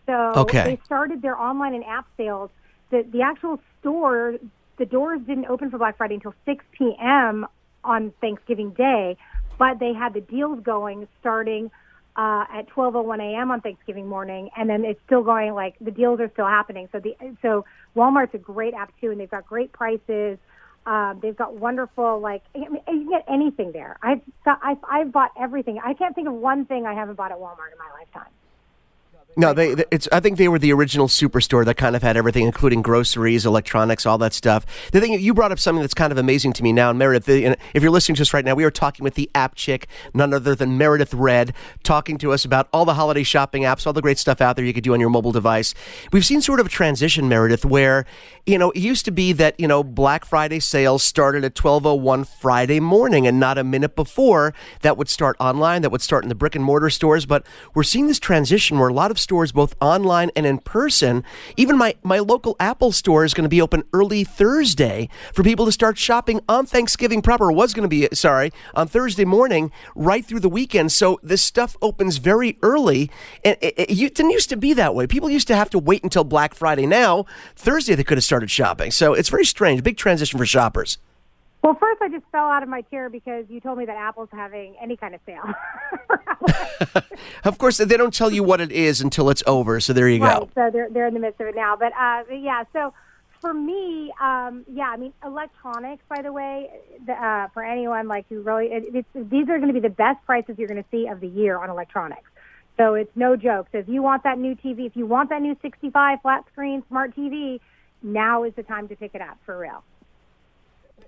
So 0.06 0.34
Okay. 0.38 0.64
they 0.64 0.80
started 0.84 1.22
their 1.22 1.38
online 1.38 1.74
and 1.74 1.84
app 1.84 2.06
sales. 2.16 2.50
The 2.90 3.04
the 3.10 3.22
actual 3.22 3.60
store, 3.80 4.36
the 4.78 4.86
doors 4.86 5.20
didn't 5.26 5.46
open 5.46 5.70
for 5.70 5.78
Black 5.78 5.96
Friday 5.96 6.14
until 6.14 6.34
6 6.46 6.64
p.m. 6.72 7.46
on 7.84 8.12
Thanksgiving 8.20 8.70
Day, 8.70 9.16
but 9.58 9.78
they 9.78 9.92
had 9.92 10.14
the 10.14 10.20
deals 10.22 10.60
going 10.60 11.06
starting 11.20 11.70
uh, 12.16 12.44
at 12.52 12.68
12:01 12.68 13.20
a.m. 13.20 13.50
on 13.50 13.60
Thanksgiving 13.60 14.06
morning, 14.06 14.50
and 14.56 14.68
then 14.68 14.84
it's 14.84 15.00
still 15.06 15.22
going. 15.22 15.54
Like 15.54 15.74
the 15.80 15.90
deals 15.90 16.20
are 16.20 16.30
still 16.32 16.46
happening. 16.46 16.88
So 16.92 17.00
the 17.00 17.14
so 17.40 17.64
Walmart's 17.96 18.34
a 18.34 18.38
great 18.38 18.74
app 18.74 18.92
too, 19.00 19.10
and 19.10 19.20
they've 19.20 19.30
got 19.30 19.46
great 19.46 19.72
prices. 19.72 20.38
Um, 20.84 21.20
they've 21.22 21.36
got 21.36 21.54
wonderful 21.54 22.20
like 22.20 22.42
I 22.54 22.58
mean, 22.58 22.82
you 22.88 23.04
can 23.04 23.08
get 23.08 23.24
anything 23.28 23.72
there. 23.72 23.96
I've 24.02 24.20
got, 24.44 24.60
I've 24.62 24.78
I've 24.90 25.12
bought 25.12 25.30
everything. 25.40 25.80
I 25.82 25.94
can't 25.94 26.14
think 26.14 26.28
of 26.28 26.34
one 26.34 26.66
thing 26.66 26.86
I 26.86 26.94
haven't 26.94 27.16
bought 27.16 27.30
at 27.30 27.38
Walmart 27.38 27.72
in 27.72 27.78
my 27.78 27.90
lifetime. 27.98 28.32
No, 29.36 29.54
they. 29.54 29.74
they- 29.74 29.84
It's. 29.90 30.08
I 30.12 30.20
think 30.20 30.36
they 30.36 30.48
were 30.48 30.58
the 30.58 30.72
original 30.72 31.08
superstore 31.08 31.64
that 31.64 31.76
kind 31.76 31.96
of 31.96 32.02
had 32.02 32.16
everything, 32.16 32.44
including 32.44 32.82
groceries, 32.82 33.46
electronics, 33.46 34.04
all 34.04 34.18
that 34.18 34.34
stuff. 34.34 34.66
The 34.92 35.00
thing 35.00 35.18
you 35.18 35.32
brought 35.32 35.52
up 35.52 35.58
something 35.58 35.80
that's 35.80 35.94
kind 35.94 36.12
of 36.12 36.18
amazing 36.18 36.52
to 36.54 36.62
me 36.62 36.72
now, 36.72 36.90
and 36.90 36.98
Meredith. 36.98 37.28
and 37.28 37.56
If 37.72 37.82
you're 37.82 37.90
listening 37.90 38.16
to 38.16 38.22
us 38.22 38.34
right 38.34 38.44
now, 38.44 38.54
we 38.54 38.64
are 38.64 38.70
talking 38.70 39.04
with 39.04 39.14
the 39.14 39.30
app 39.34 39.54
chick, 39.54 39.86
none 40.12 40.34
other 40.34 40.54
than 40.54 40.76
Meredith 40.76 41.14
Red, 41.14 41.54
talking 41.82 42.18
to 42.18 42.32
us 42.32 42.44
about 42.44 42.68
all 42.74 42.84
the 42.84 42.94
holiday 42.94 43.22
shopping 43.22 43.62
apps, 43.62 43.86
all 43.86 43.92
the 43.94 44.02
great 44.02 44.18
stuff 44.18 44.40
out 44.42 44.56
there 44.56 44.64
you 44.66 44.74
could 44.74 44.84
do 44.84 44.92
on 44.92 45.00
your 45.00 45.08
mobile 45.10 45.32
device. 45.32 45.72
We've 46.12 46.26
seen 46.26 46.42
sort 46.42 46.60
of 46.60 46.66
a 46.66 46.70
transition, 46.70 47.26
Meredith, 47.28 47.64
where 47.64 48.04
you 48.44 48.58
know 48.58 48.70
it 48.72 48.80
used 48.80 49.04
to 49.06 49.10
be 49.10 49.32
that 49.32 49.58
you 49.58 49.66
know 49.68 49.82
Black 49.82 50.26
Friday 50.26 50.60
sales 50.60 51.02
started 51.02 51.42
at 51.44 51.54
12:01 51.54 52.24
Friday 52.24 52.80
morning, 52.80 53.26
and 53.26 53.40
not 53.40 53.56
a 53.56 53.64
minute 53.64 53.96
before 53.96 54.52
that 54.82 54.98
would 54.98 55.08
start 55.08 55.36
online, 55.40 55.80
that 55.82 55.90
would 55.90 56.02
start 56.02 56.22
in 56.22 56.28
the 56.28 56.34
brick 56.34 56.54
and 56.54 56.64
mortar 56.64 56.90
stores. 56.90 57.24
But 57.24 57.46
we're 57.74 57.82
seeing 57.82 58.08
this 58.08 58.18
transition 58.18 58.78
where 58.78 58.88
a 58.88 58.92
lot 58.92 59.10
of 59.10 59.18
stores, 59.22 59.52
both 59.52 59.74
online 59.80 60.30
and 60.36 60.44
in 60.44 60.58
person, 60.58 61.24
even 61.56 61.78
my, 61.78 61.94
my 62.02 62.18
local 62.18 62.56
Apple 62.60 62.92
store 62.92 63.24
is 63.24 63.34
going 63.34 63.44
to 63.44 63.48
be 63.48 63.62
open 63.62 63.84
early 63.92 64.24
Thursday 64.24 65.08
for 65.32 65.42
people 65.42 65.64
to 65.66 65.72
start 65.72 65.96
shopping 65.96 66.40
on 66.48 66.66
Thanksgiving 66.66 67.22
proper. 67.22 67.50
Was 67.50 67.72
going 67.72 67.88
to 67.88 67.88
be, 67.88 68.08
sorry, 68.12 68.52
on 68.74 68.88
Thursday 68.88 69.24
morning, 69.24 69.70
right 69.94 70.24
through 70.24 70.40
the 70.40 70.48
weekend. 70.48 70.92
So 70.92 71.18
this 71.22 71.42
stuff 71.42 71.76
opens 71.80 72.18
very 72.18 72.58
early. 72.62 73.10
And 73.44 73.56
it, 73.60 73.74
it, 73.76 73.90
it 73.90 74.14
didn't 74.14 74.32
used 74.32 74.48
to 74.50 74.56
be 74.56 74.72
that 74.74 74.94
way. 74.94 75.06
People 75.06 75.30
used 75.30 75.48
to 75.48 75.56
have 75.56 75.70
to 75.70 75.78
wait 75.78 76.02
until 76.02 76.24
Black 76.24 76.54
Friday. 76.54 76.86
Now, 76.86 77.24
Thursday, 77.56 77.94
they 77.94 78.04
could 78.04 78.18
have 78.18 78.24
started 78.24 78.50
shopping. 78.50 78.90
So 78.90 79.14
it's 79.14 79.28
very 79.28 79.44
strange. 79.44 79.82
Big 79.82 79.96
transition 79.96 80.38
for 80.38 80.46
shoppers. 80.46 80.98
Well, 81.62 81.74
first 81.78 82.02
I 82.02 82.08
just 82.08 82.24
fell 82.32 82.44
out 82.46 82.62
of 82.62 82.68
my 82.68 82.82
chair 82.82 83.08
because 83.08 83.44
you 83.48 83.60
told 83.60 83.78
me 83.78 83.84
that 83.86 83.96
Apple's 83.96 84.28
having 84.32 84.74
any 84.82 84.96
kind 84.96 85.14
of 85.14 85.20
sale. 85.26 85.42
Of 87.44 87.58
course, 87.58 87.76
they 87.78 87.96
don't 87.96 88.12
tell 88.14 88.32
you 88.32 88.42
what 88.42 88.60
it 88.60 88.72
is 88.72 89.00
until 89.00 89.30
it's 89.30 89.42
over. 89.46 89.78
So 89.80 89.92
there 89.92 90.08
you 90.08 90.22
Right. 90.22 90.40
go. 90.40 90.48
So 90.54 90.70
they're 90.72 90.88
they're 90.90 91.06
in 91.06 91.14
the 91.14 91.20
midst 91.20 91.40
of 91.40 91.46
it 91.48 91.54
now. 91.54 91.76
But 91.76 91.92
uh, 91.98 92.24
yeah. 92.32 92.64
So 92.72 92.92
for 93.40 93.52
me, 93.54 94.12
um, 94.20 94.64
yeah. 94.72 94.88
I 94.90 94.96
mean, 94.96 95.12
electronics. 95.24 96.02
By 96.08 96.22
the 96.22 96.32
way, 96.32 96.68
the, 97.06 97.12
uh, 97.12 97.48
for 97.54 97.62
anyone 97.64 98.08
like 98.08 98.26
who 98.28 98.42
really, 98.42 98.66
it, 98.66 98.84
it's, 98.94 99.08
these 99.30 99.48
are 99.48 99.58
going 99.58 99.68
to 99.68 99.72
be 99.72 99.80
the 99.80 99.88
best 99.88 100.24
prices 100.26 100.56
you're 100.58 100.68
going 100.68 100.82
to 100.82 100.88
see 100.90 101.06
of 101.06 101.20
the 101.20 101.28
year 101.28 101.58
on 101.58 101.70
electronics. 101.70 102.28
So 102.76 102.94
it's 102.94 103.14
no 103.16 103.36
joke. 103.36 103.68
So 103.72 103.78
if 103.78 103.88
you 103.88 104.02
want 104.02 104.24
that 104.24 104.38
new 104.38 104.54
TV, 104.56 104.86
if 104.86 104.96
you 104.96 105.06
want 105.06 105.30
that 105.30 105.42
new 105.42 105.56
65 105.62 106.22
flat 106.22 106.44
screen 106.52 106.82
smart 106.88 107.14
TV, 107.16 107.60
now 108.02 108.42
is 108.44 108.52
the 108.54 108.62
time 108.64 108.88
to 108.88 108.96
pick 108.96 109.14
it 109.14 109.20
up 109.20 109.38
for 109.46 109.58
real. 109.58 109.84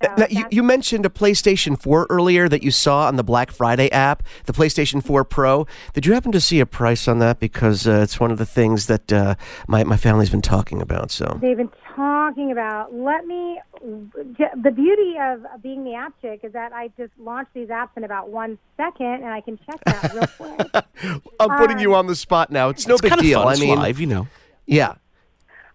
So 0.03 0.15
Now, 0.19 0.27
you, 0.31 0.45
you 0.51 0.63
mentioned 0.63 1.07
a 1.07 1.09
PlayStation 1.09 1.81
4 1.81 2.07
earlier 2.11 2.49
that 2.49 2.63
you 2.63 2.71
saw 2.71 3.07
on 3.07 3.17
the 3.17 3.25
Black 3.25 3.51
Friday 3.51 3.91
app, 3.93 4.23
the 4.47 4.53
PlayStation 4.53 5.03
4 5.05 5.25
Pro. 5.25 5.67
Did 5.93 6.07
you 6.07 6.13
happen 6.15 6.33
to 6.33 6.41
see 6.41 6.61
a 6.61 6.67
price 6.67 7.09
on 7.09 7.19
that? 7.21 7.41
Because 7.41 7.87
uh, 7.87 8.01
it's 8.03 8.19
one 8.21 8.31
of 8.31 8.39
the 8.39 8.47
things 8.47 8.87
that 8.87 9.13
uh, 9.13 9.35
my, 9.69 9.85
my 9.85 9.97
family's 9.97 10.31
been 10.31 10.43
talking 10.43 10.81
about. 10.83 11.11
So 11.11 11.39
they've 11.41 11.57
been 11.57 11.71
talking 11.95 12.51
about. 12.53 12.95
Let 12.95 13.27
me. 13.27 13.61
The 13.83 14.71
beauty 14.75 15.15
of 15.21 15.63
being 15.63 15.85
the 15.85 15.95
app 15.95 16.15
chick 16.23 16.41
is 16.43 16.53
that 16.55 16.73
I 16.73 16.89
just 16.97 17.13
launch 17.19 17.49
these 17.55 17.69
apps 17.69 17.91
in 17.97 18.05
about 18.05 18.31
one 18.31 18.59
second, 18.77 19.07
and 19.23 19.27
I 19.27 19.41
can 19.43 19.59
check 19.67 19.81
that 19.85 20.13
real 20.15 20.27
quick. 20.57 20.85
I'm 21.41 21.51
putting 21.59 21.77
Um, 21.77 21.83
you 21.83 21.95
on 21.95 22.07
the 22.07 22.17
spot 22.17 22.51
now. 22.51 22.71
It's 22.71 22.87
no 22.87 22.95
It's 22.95 23.03
big 23.03 23.11
kind 23.11 23.21
of 23.21 23.25
deal. 23.27 23.41
fun. 23.41 23.49
I 23.49 23.53
It's 23.53 23.61
mean, 23.61 23.77
live, 23.79 24.01
you 24.01 24.07
know. 24.07 24.27
yeah. 24.67 24.95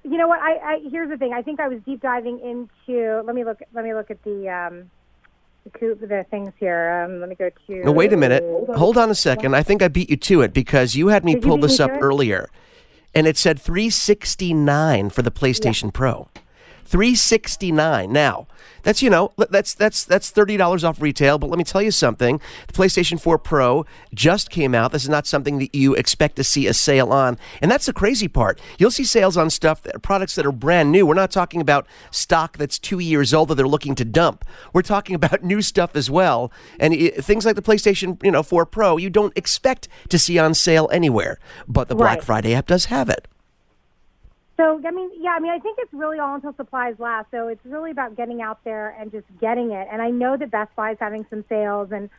You 0.04 0.18
know 0.18 0.28
what? 0.28 0.40
I, 0.40 0.56
I 0.56 0.80
here's 0.90 1.10
the 1.10 1.18
thing. 1.18 1.34
I 1.34 1.42
think 1.42 1.60
I 1.60 1.68
was 1.68 1.80
deep 1.86 2.02
diving 2.02 2.40
into. 2.40 3.22
Let 3.26 3.36
me 3.36 3.44
look. 3.44 3.60
Let 3.74 3.84
me 3.84 3.94
look 3.94 4.10
at 4.10 4.24
the 4.24 4.50
um, 4.50 4.90
the, 5.80 6.26
things 6.30 6.54
here. 6.60 7.06
Um, 7.06 7.20
let 7.20 7.30
me 7.30 7.36
go 7.36 7.50
to. 7.68 7.84
No, 7.84 7.92
wait 7.92 8.14
a 8.14 8.18
minute. 8.18 8.44
Hold 8.76 8.98
on 8.98 9.10
a 9.10 9.16
second. 9.16 9.56
I 9.56 9.64
think 9.64 9.82
I 9.82 9.88
beat 9.88 10.10
you 10.10 10.18
to 10.18 10.42
it 10.42 10.54
because 10.54 10.96
you 10.96 11.10
had 11.10 11.26
me 11.26 11.34
Did 11.34 11.44
pull 11.44 11.58
beat 11.58 11.64
me 11.64 11.68
this 11.68 11.80
up 11.80 11.92
earlier, 12.02 12.50
and 13.14 13.28
it 13.28 13.38
said 13.38 13.60
369 13.60 15.10
for 15.10 15.22
the 15.22 15.32
PlayStation 15.32 15.94
Pro. 15.94 16.30
369 16.90 18.12
Now, 18.12 18.48
that's 18.82 19.02
you 19.02 19.10
know 19.10 19.32
that's 19.38 19.74
that's 19.74 20.04
that's 20.04 20.30
thirty 20.32 20.58
dollars 20.58 20.84
off 20.84 21.02
retail. 21.02 21.38
But 21.38 21.50
let 21.50 21.58
me 21.60 21.64
tell 21.64 21.82
you 21.82 21.92
something: 21.92 22.42
the 22.66 22.74
PlayStation 22.74 23.20
4 23.22 23.38
Pro 23.38 23.86
just 24.14 24.50
came 24.50 24.74
out. 24.74 24.92
This 24.92 25.04
is 25.04 25.10
not 25.10 25.28
something 25.28 25.60
that 25.60 25.76
you 25.76 25.94
expect 25.94 26.36
to 26.38 26.44
see 26.44 26.66
a 26.66 26.74
sale 26.74 27.12
on, 27.12 27.38
and 27.62 27.70
that's 27.70 27.86
the 27.86 27.94
crazy 27.94 28.28
part. 28.28 28.60
You'll 28.80 28.90
see 28.90 29.04
sales 29.04 29.38
on 29.38 29.50
stuff 29.50 29.84
that 29.84 30.02
products 30.02 30.34
that 30.36 30.46
are 30.46 30.52
brand 30.52 30.92
new. 30.92 31.06
We're 31.06 31.14
not 31.14 31.32
talking 31.32 31.62
about 31.62 31.86
stock 32.10 32.58
that's 32.58 32.80
two 32.80 33.00
years 33.00 33.34
old 33.34 33.50
that 33.50 33.56
they're 33.56 33.68
looking 33.68 33.96
to 33.96 34.06
dump. 34.06 34.44
We're 34.74 34.82
talking 34.82 35.16
about 35.16 35.44
new 35.44 35.62
stuff 35.62 35.96
as 35.96 36.10
well, 36.10 36.52
and 36.80 36.94
it, 36.94 37.24
things 37.24 37.46
like 37.46 37.56
the 37.56 37.62
PlayStation 37.62 38.24
you 38.24 38.32
know 38.32 38.44
4 38.44 38.66
Pro 38.66 38.98
you 38.98 39.10
don't 39.10 39.38
expect 39.38 39.88
to 40.10 40.18
see 40.18 40.40
on 40.40 40.54
sale 40.54 40.90
anywhere, 40.92 41.40
but 41.68 41.88
the 41.88 41.96
Black 41.96 42.22
Friday 42.24 42.56
app 42.56 42.66
does 42.66 42.86
have 42.86 43.10
it. 43.10 43.28
So 44.60 44.82
I 44.86 44.92
mean, 44.92 45.10
yeah, 45.18 45.32
I 45.32 45.40
mean, 45.40 45.54
I 45.54 45.60
think 45.60 45.78
it's 45.80 45.94
really 45.94 46.20
all 46.20 46.36
until 46.36 46.54
supplies 46.54 46.96
last. 47.00 47.32
So 47.32 47.48
it's 47.48 47.66
really 47.66 47.92
about 47.92 48.18
getting 48.18 48.42
out 48.42 48.62
there 48.66 48.94
and 49.00 49.10
just 49.10 49.26
getting 49.40 49.72
it. 49.72 49.88
And 49.90 50.02
I 50.02 50.10
know 50.10 50.36
that 50.36 50.52
Best 50.52 50.76
Buy 50.76 50.92
is 50.92 50.98
having 51.00 51.26
some 51.30 51.46
sales, 51.48 51.94
and 51.94 52.10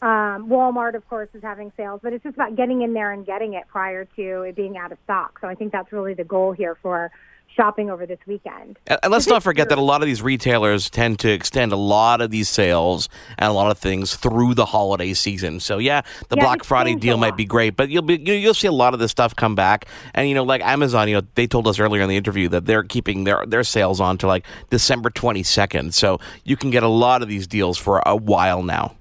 um, 0.00 0.48
Walmart, 0.48 0.94
of 0.94 1.08
course, 1.08 1.28
is 1.34 1.42
having 1.42 1.72
sales. 1.76 1.98
But 2.00 2.12
it's 2.12 2.22
just 2.22 2.36
about 2.36 2.54
getting 2.54 2.82
in 2.82 2.92
there 2.92 3.10
and 3.10 3.26
getting 3.26 3.54
it 3.54 3.66
prior 3.66 4.04
to 4.14 4.42
it 4.42 4.54
being 4.54 4.78
out 4.78 4.92
of 4.92 4.98
stock. 5.02 5.38
So 5.40 5.48
I 5.48 5.56
think 5.56 5.72
that's 5.72 5.90
really 5.92 6.14
the 6.14 6.22
goal 6.22 6.52
here 6.52 6.76
for 6.80 7.10
shopping 7.56 7.90
over 7.90 8.06
this 8.06 8.18
weekend. 8.26 8.78
And 8.86 9.10
let's 9.10 9.26
not 9.26 9.42
forget 9.42 9.68
that 9.68 9.78
a 9.78 9.82
lot 9.82 10.02
of 10.02 10.06
these 10.06 10.22
retailers 10.22 10.90
tend 10.90 11.18
to 11.20 11.28
extend 11.30 11.72
a 11.72 11.76
lot 11.76 12.20
of 12.20 12.30
these 12.30 12.48
sales 12.48 13.08
and 13.36 13.48
a 13.50 13.52
lot 13.52 13.70
of 13.70 13.78
things 13.78 14.14
through 14.16 14.54
the 14.54 14.66
holiday 14.66 15.12
season. 15.14 15.58
So 15.60 15.78
yeah, 15.78 16.02
the 16.28 16.36
Yeah, 16.36 16.44
Black 16.44 16.64
Friday 16.64 16.94
deal 16.94 17.16
might 17.16 17.36
be 17.36 17.44
great, 17.44 17.76
but 17.76 17.88
you'll 17.88 18.02
be 18.02 18.16
you- 18.16 18.34
you'll 18.34 18.54
see 18.54 18.68
a 18.68 18.72
lot 18.72 18.94
of 18.94 19.00
this 19.00 19.10
stuff 19.10 19.34
come 19.34 19.54
back. 19.54 19.86
And 20.14 20.28
you 20.28 20.34
know, 20.34 20.44
like 20.44 20.62
Amazon, 20.62 21.08
you 21.08 21.14
know, 21.16 21.22
they 21.34 21.46
told 21.46 21.66
us 21.66 21.78
earlier 21.80 22.02
in 22.02 22.08
the 22.08 22.16
interview 22.16 22.48
that 22.50 22.66
they're 22.66 22.84
keeping 22.84 23.24
their 23.24 23.44
their 23.46 23.64
sales 23.64 24.00
on 24.00 24.18
to 24.18 24.26
like 24.26 24.44
December 24.70 25.10
twenty 25.10 25.42
second. 25.42 25.94
So 25.94 26.20
you 26.44 26.56
can 26.56 26.70
get 26.70 26.82
a 26.82 26.88
lot 26.88 27.22
of 27.22 27.28
these 27.28 27.46
deals 27.46 27.78
for 27.78 28.02
a 28.06 28.14
while 28.14 28.62
now. 28.62 28.94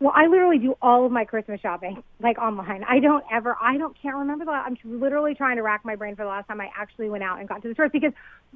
Well, 0.00 0.12
I 0.14 0.26
literally 0.28 0.58
do 0.58 0.76
all 0.80 1.06
of 1.06 1.12
my 1.12 1.24
Christmas 1.24 1.60
shopping 1.60 2.02
like 2.20 2.38
online. 2.38 2.84
I 2.88 3.00
don't 3.00 3.24
ever, 3.32 3.56
I 3.60 3.76
don't 3.76 4.00
can't 4.00 4.16
remember 4.16 4.44
the. 4.44 4.52
Last, 4.52 4.66
I'm 4.66 5.00
literally 5.00 5.34
trying 5.34 5.56
to 5.56 5.62
rack 5.62 5.84
my 5.84 5.96
brain 5.96 6.14
for 6.14 6.22
the 6.22 6.28
last 6.28 6.46
time 6.46 6.60
I 6.60 6.70
actually 6.76 7.10
went 7.10 7.24
out 7.24 7.40
and 7.40 7.48
got 7.48 7.62
to 7.62 7.68
the 7.68 7.74
stores 7.74 7.90
because, 7.92 8.12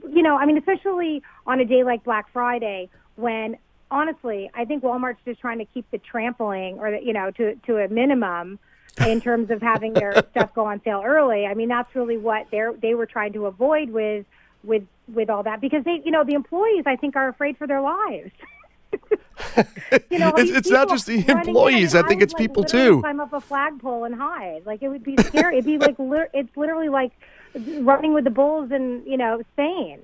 you 0.08 0.22
know, 0.22 0.36
I 0.36 0.46
mean, 0.46 0.56
especially 0.56 1.22
on 1.46 1.58
a 1.58 1.64
day 1.64 1.82
like 1.82 2.04
Black 2.04 2.32
Friday 2.32 2.90
when 3.16 3.56
honestly, 3.90 4.50
I 4.54 4.64
think 4.64 4.84
Walmart's 4.84 5.20
just 5.24 5.40
trying 5.40 5.58
to 5.58 5.64
keep 5.66 5.88
the 5.90 5.98
trampling 5.98 6.78
or 6.78 6.92
the, 6.92 7.04
you 7.04 7.12
know, 7.12 7.30
to 7.32 7.56
to 7.66 7.78
a 7.78 7.88
minimum 7.88 8.60
in 9.06 9.20
terms 9.20 9.50
of 9.50 9.60
having 9.60 9.94
their 9.94 10.24
stuff 10.30 10.54
go 10.54 10.64
on 10.66 10.80
sale 10.84 11.02
early. 11.04 11.46
I 11.46 11.54
mean, 11.54 11.68
that's 11.68 11.94
really 11.94 12.18
what 12.18 12.46
they 12.50 12.62
they 12.80 12.94
were 12.94 13.06
trying 13.06 13.32
to 13.32 13.46
avoid 13.46 13.90
with 13.90 14.26
with 14.62 14.84
with 15.12 15.28
all 15.28 15.42
that 15.42 15.60
because 15.60 15.84
they, 15.84 16.00
you 16.04 16.12
know, 16.12 16.24
the 16.24 16.34
employees 16.34 16.84
I 16.86 16.96
think 16.96 17.16
are 17.16 17.28
afraid 17.28 17.56
for 17.58 17.66
their 17.66 17.80
lives. 17.80 18.30
you 20.10 20.18
know, 20.18 20.28
It's- 20.36 20.50
it's 20.50 20.70
not 20.70 20.88
just 20.88 21.06
the 21.06 21.24
employees. 21.28 21.94
I 21.94 22.02
think 22.06 22.22
it's 22.22 22.32
like, 22.34 22.40
people, 22.42 22.64
too. 22.64 23.00
Climb 23.00 23.20
up 23.20 23.32
a 23.32 23.40
flagpole 23.40 24.04
and 24.04 24.14
hide. 24.14 24.62
Like 24.66 24.82
it 24.82 24.88
would 24.88 25.04
be 25.04 25.16
scary. 25.18 25.58
It'd 25.58 25.64
be 25.66 25.78
like 25.78 25.98
lit- 25.98 26.30
it's 26.34 26.56
literally 26.56 26.88
like 26.88 27.12
running 27.80 28.12
with 28.14 28.24
the 28.24 28.30
bulls 28.30 28.70
in 28.72 29.02
you 29.06 29.16
know 29.16 29.42
Spain. 29.54 29.98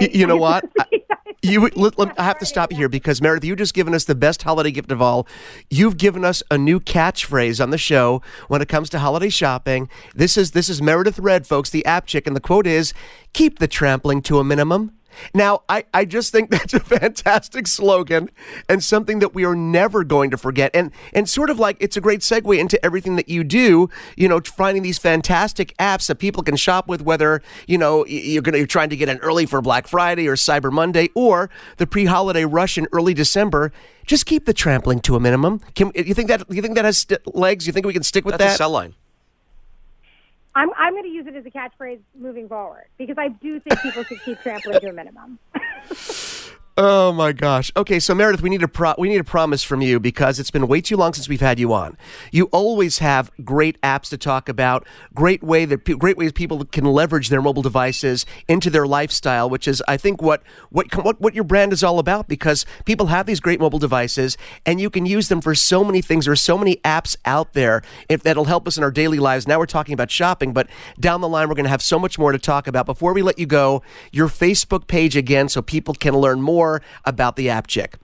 Y- 0.00 0.10
you 0.12 0.26
know 0.26 0.36
what? 0.36 0.64
I- 0.80 0.86
You, 1.42 1.68
let, 1.76 1.98
let- 1.98 2.18
I 2.18 2.24
have 2.24 2.38
to 2.38 2.46
stop 2.46 2.70
you 2.72 2.78
here 2.78 2.88
because 2.88 3.20
Meredith, 3.20 3.44
you've 3.44 3.58
just 3.58 3.74
given 3.74 3.94
us 3.94 4.04
the 4.04 4.14
best 4.14 4.42
holiday 4.42 4.70
gift 4.70 4.90
of 4.90 5.02
all. 5.02 5.26
You've 5.68 5.98
given 5.98 6.24
us 6.24 6.42
a 6.50 6.56
new 6.56 6.80
catchphrase 6.80 7.62
on 7.62 7.68
the 7.70 7.76
show 7.78 8.22
when 8.48 8.62
it 8.62 8.68
comes 8.68 8.88
to 8.90 8.98
holiday 8.98 9.28
shopping. 9.28 9.88
This 10.14 10.36
is 10.38 10.52
this 10.52 10.68
is 10.70 10.80
Meredith 10.80 11.18
Red, 11.18 11.46
folks, 11.46 11.68
the 11.70 11.84
app 11.84 12.06
chick, 12.06 12.26
and 12.26 12.34
the 12.34 12.40
quote 12.40 12.66
is: 12.66 12.94
"Keep 13.34 13.58
the 13.58 13.68
trampling 13.68 14.22
to 14.22 14.38
a 14.38 14.44
minimum." 14.44 14.92
Now, 15.32 15.62
I, 15.68 15.84
I 15.92 16.04
just 16.04 16.32
think 16.32 16.50
that's 16.54 16.74
a 16.74 16.80
fantastic 16.80 17.66
slogan 17.66 18.30
and 18.68 18.82
something 18.82 19.18
that 19.20 19.34
we 19.34 19.44
are 19.44 19.54
never 19.54 20.04
going 20.04 20.30
to 20.30 20.36
forget. 20.36 20.70
And 20.74 20.90
and 21.12 21.28
sort 21.28 21.50
of 21.50 21.58
like 21.58 21.76
it's 21.80 21.96
a 21.96 22.00
great 22.00 22.20
segue 22.20 22.58
into 22.58 22.82
everything 22.84 23.16
that 23.16 23.28
you 23.28 23.44
do, 23.44 23.88
you 24.16 24.28
know, 24.28 24.40
finding 24.40 24.82
these 24.82 24.98
fantastic 24.98 25.76
apps 25.78 26.06
that 26.08 26.16
people 26.16 26.42
can 26.42 26.56
shop 26.56 26.88
with, 26.88 27.02
whether, 27.02 27.42
you 27.66 27.78
know, 27.78 28.04
you're 28.06 28.42
gonna 28.42 28.58
you're 28.58 28.66
trying 28.66 28.90
to 28.90 28.96
get 28.96 29.08
in 29.08 29.18
early 29.18 29.46
for 29.46 29.60
Black 29.60 29.86
Friday 29.86 30.28
or 30.28 30.36
Cyber 30.36 30.72
Monday 30.72 31.08
or 31.14 31.50
the 31.76 31.86
pre-holiday 31.86 32.44
rush 32.44 32.78
in 32.78 32.86
early 32.92 33.14
December. 33.14 33.72
Just 34.06 34.26
keep 34.26 34.44
the 34.44 34.52
trampling 34.52 35.00
to 35.00 35.16
a 35.16 35.20
minimum. 35.20 35.60
Can 35.74 35.90
you 35.94 36.14
think 36.14 36.28
that 36.28 36.44
you 36.50 36.60
think 36.60 36.74
that 36.74 36.84
has 36.84 36.98
st- 36.98 37.34
legs? 37.34 37.66
You 37.66 37.72
think 37.72 37.86
we 37.86 37.92
can 37.92 38.02
stick 38.02 38.24
with 38.24 38.36
That's 38.36 38.52
that? 38.52 38.58
sell 38.58 38.70
line. 38.70 38.94
I'm 40.54 40.70
I'm 40.76 40.92
going 40.92 41.04
to 41.04 41.10
use 41.10 41.26
it 41.26 41.34
as 41.34 41.44
a 41.46 41.50
catchphrase 41.50 42.00
moving 42.14 42.48
forward 42.48 42.84
because 42.96 43.16
I 43.18 43.28
do 43.28 43.58
think 43.60 43.80
people 43.80 44.04
should 44.04 44.22
keep 44.22 44.40
trampling 44.40 44.80
to 44.80 44.88
a 44.88 44.92
minimum. 44.92 45.38
Oh 46.76 47.12
my 47.12 47.30
gosh. 47.30 47.70
Okay, 47.76 48.00
so 48.00 48.16
Meredith, 48.16 48.42
we 48.42 48.50
need 48.50 48.64
a 48.64 48.66
pro- 48.66 48.96
we 48.98 49.08
need 49.08 49.20
a 49.20 49.24
promise 49.24 49.62
from 49.62 49.80
you 49.80 50.00
because 50.00 50.40
it's 50.40 50.50
been 50.50 50.66
way 50.66 50.80
too 50.80 50.96
long 50.96 51.12
since 51.12 51.28
we've 51.28 51.40
had 51.40 51.60
you 51.60 51.72
on. 51.72 51.96
You 52.32 52.46
always 52.46 52.98
have 52.98 53.30
great 53.44 53.80
apps 53.82 54.08
to 54.08 54.18
talk 54.18 54.48
about, 54.48 54.84
great 55.14 55.40
way 55.40 55.66
that 55.66 55.84
pe- 55.84 55.94
great 55.94 56.16
ways 56.16 56.32
people 56.32 56.64
can 56.64 56.84
leverage 56.84 57.28
their 57.28 57.40
mobile 57.40 57.62
devices 57.62 58.26
into 58.48 58.70
their 58.70 58.88
lifestyle, 58.88 59.48
which 59.48 59.68
is 59.68 59.84
I 59.86 59.96
think 59.96 60.20
what 60.20 60.42
what 60.70 60.92
what 61.04 61.20
what 61.20 61.32
your 61.32 61.44
brand 61.44 61.72
is 61.72 61.84
all 61.84 62.00
about 62.00 62.26
because 62.26 62.66
people 62.84 63.06
have 63.06 63.26
these 63.26 63.38
great 63.38 63.60
mobile 63.60 63.78
devices 63.78 64.36
and 64.66 64.80
you 64.80 64.90
can 64.90 65.06
use 65.06 65.28
them 65.28 65.40
for 65.40 65.54
so 65.54 65.84
many 65.84 66.02
things. 66.02 66.24
There's 66.24 66.40
so 66.40 66.58
many 66.58 66.78
apps 66.78 67.14
out 67.24 67.52
there 67.52 67.82
if 68.08 68.24
that'll 68.24 68.46
help 68.46 68.66
us 68.66 68.76
in 68.76 68.82
our 68.82 68.90
daily 68.90 69.20
lives. 69.20 69.46
Now 69.46 69.60
we're 69.60 69.66
talking 69.66 69.94
about 69.94 70.10
shopping, 70.10 70.52
but 70.52 70.68
down 70.98 71.20
the 71.20 71.28
line 71.28 71.48
we're 71.48 71.54
going 71.54 71.66
to 71.66 71.70
have 71.70 71.82
so 71.82 72.00
much 72.00 72.18
more 72.18 72.32
to 72.32 72.38
talk 72.38 72.66
about. 72.66 72.84
Before 72.84 73.12
we 73.12 73.22
let 73.22 73.38
you 73.38 73.46
go, 73.46 73.84
your 74.10 74.26
Facebook 74.26 74.88
page 74.88 75.16
again 75.16 75.48
so 75.48 75.62
people 75.62 75.94
can 75.94 76.14
learn 76.14 76.42
more 76.42 76.63
about 77.04 77.36
the 77.36 77.50
app 77.50 77.66
chick. 77.66 77.96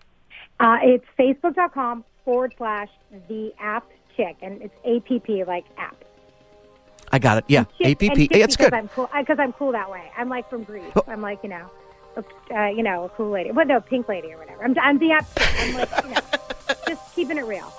Uh, 0.58 0.78
it's 0.82 1.04
facebook.com 1.18 2.04
forward 2.24 2.54
slash 2.58 2.88
the 3.28 3.52
app 3.58 3.84
chick, 4.16 4.36
and 4.42 4.60
it's 4.62 4.74
APP 4.84 5.46
like 5.46 5.64
app. 5.78 5.96
I 7.12 7.18
got 7.18 7.38
it. 7.38 7.44
Yeah, 7.48 7.64
Chick- 7.78 8.02
APP. 8.02 8.18
It's 8.30 8.56
because 8.56 8.56
good. 8.56 8.74
I'm 8.74 8.88
cool 8.88 9.10
because 9.16 9.38
I'm 9.38 9.52
cool 9.54 9.72
that 9.72 9.90
way. 9.90 10.10
I'm 10.16 10.28
like 10.28 10.48
from 10.48 10.62
Greece. 10.64 10.92
Oh. 10.94 11.02
I'm 11.08 11.20
like 11.22 11.42
you 11.42 11.48
know, 11.48 11.70
a, 12.16 12.24
uh, 12.54 12.68
you 12.68 12.82
know, 12.82 13.04
a 13.04 13.08
cool 13.10 13.30
lady. 13.30 13.50
Well, 13.50 13.66
no, 13.66 13.80
pink 13.80 14.08
lady 14.08 14.32
or 14.32 14.38
whatever. 14.38 14.64
I'm, 14.64 14.78
I'm 14.78 14.98
the 14.98 15.12
app 15.12 15.26
chick. 15.34 15.54
I'm 15.58 15.74
like 15.74 16.04
you 16.04 16.10
know, 16.10 16.20
just 16.88 17.14
keeping 17.14 17.38
it 17.38 17.44
real. 17.44 17.72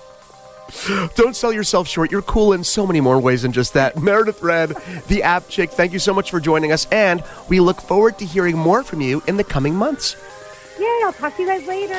Don't 1.15 1.35
sell 1.35 1.51
yourself 1.51 1.87
short. 1.87 2.11
You're 2.11 2.21
cool 2.21 2.53
in 2.53 2.63
so 2.63 2.87
many 2.87 3.01
more 3.01 3.19
ways 3.19 3.41
than 3.41 3.51
just 3.51 3.73
that. 3.73 3.97
Meredith 4.01 4.41
Red, 4.41 4.69
the 5.07 5.21
app 5.23 5.49
chick, 5.49 5.69
thank 5.71 5.91
you 5.93 5.99
so 5.99 6.13
much 6.13 6.31
for 6.31 6.39
joining 6.39 6.71
us, 6.71 6.87
and 6.91 7.23
we 7.49 7.59
look 7.59 7.81
forward 7.81 8.17
to 8.19 8.25
hearing 8.25 8.57
more 8.57 8.83
from 8.83 9.01
you 9.01 9.21
in 9.27 9.37
the 9.37 9.43
coming 9.43 9.75
months. 9.75 10.15
Talk 11.13 11.35
to 11.35 11.41
you 11.41 11.47
guys 11.47 11.65
later. 11.67 11.93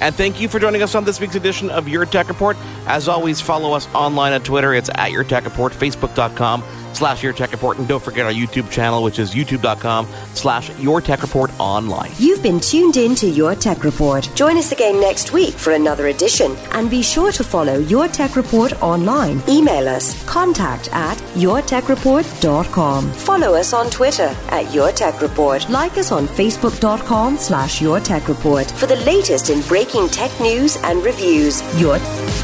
And 0.00 0.14
thank 0.14 0.40
you 0.40 0.48
for 0.48 0.58
joining 0.58 0.82
us 0.82 0.94
on 0.94 1.04
this 1.04 1.20
week's 1.20 1.34
edition 1.34 1.70
of 1.70 1.88
Your 1.88 2.06
Tech 2.06 2.28
Report. 2.28 2.56
As 2.86 3.08
always, 3.08 3.40
follow 3.40 3.72
us 3.72 3.86
online 3.94 4.32
at 4.32 4.44
Twitter. 4.44 4.74
It's 4.74 4.90
at 4.94 5.10
Your 5.12 5.24
Tech 5.24 5.44
Report, 5.44 5.72
Facebook.com 5.72 6.62
slash 6.94 7.22
Your 7.22 7.32
Tech 7.32 7.52
Report. 7.52 7.78
And 7.78 7.86
don't 7.88 8.02
forget 8.02 8.26
our 8.26 8.32
YouTube 8.32 8.70
channel, 8.70 9.02
which 9.02 9.18
is 9.18 9.34
YouTube.com 9.34 10.06
slash 10.34 10.70
Your 10.78 11.00
Tech 11.00 11.22
Report 11.22 11.50
online. 11.58 12.10
You've 12.18 12.42
been 12.42 12.60
tuned 12.60 12.96
in 12.96 13.14
to 13.16 13.26
Your 13.28 13.54
Tech 13.54 13.84
Report. 13.84 14.28
Join 14.34 14.56
us 14.56 14.72
again 14.72 15.00
next 15.00 15.32
week 15.32 15.54
for 15.54 15.72
another 15.72 16.08
edition. 16.08 16.56
And 16.72 16.90
be 16.90 17.02
sure 17.02 17.32
to 17.32 17.44
follow 17.44 17.78
Your 17.78 18.08
Tech 18.08 18.36
Report 18.36 18.72
online. 18.82 19.42
Email 19.48 19.88
us 19.88 20.22
contact 20.24 20.88
at 20.92 21.16
yourtechreport.com. 21.34 23.12
Follow 23.12 23.54
us 23.54 23.72
on 23.72 23.90
Twitter 23.90 24.34
at 24.48 24.72
Your 24.74 24.90
Tech 24.92 25.20
Report. 25.22 25.68
Like 25.70 25.96
us 25.98 26.12
on 26.12 26.26
Facebook.com 26.28 27.36
slash 27.36 27.80
Your 27.80 28.00
Tech 28.00 28.28
Report 28.28 28.70
for 28.70 28.86
the 28.86 28.96
latest 28.96 29.50
in 29.50 29.60
breaking 29.62 30.08
tech 30.08 30.30
news 30.40 30.76
and 30.82 31.02
reviews. 31.04 31.62
Your 31.80 31.94
You 31.94 32.43